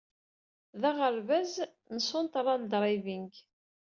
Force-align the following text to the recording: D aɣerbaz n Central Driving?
D 0.81 0.83
aɣerbaz 0.89 1.53
n 1.93 1.97
Central 2.09 2.61
Driving? 2.73 3.31